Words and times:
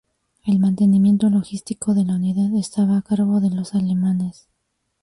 El 0.47 0.57
mantenimiento 0.57 1.29
logístico 1.29 1.93
de 1.93 2.03
la 2.05 2.15
unidad 2.15 2.55
estaba 2.55 2.97
a 2.97 3.03
cargo 3.03 3.39
de 3.39 3.51
los 3.51 3.75
alemanes. 3.75 4.47